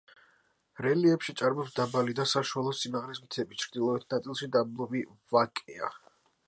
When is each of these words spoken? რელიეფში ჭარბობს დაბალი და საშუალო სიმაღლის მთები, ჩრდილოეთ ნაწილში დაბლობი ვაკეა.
რელიეფში 0.85 1.35
ჭარბობს 1.41 1.75
დაბალი 1.81 2.17
და 2.21 2.27
საშუალო 2.31 2.73
სიმაღლის 2.79 3.23
მთები, 3.27 3.61
ჩრდილოეთ 3.65 4.09
ნაწილში 4.17 4.53
დაბლობი 4.57 5.05
ვაკეა. 5.37 5.97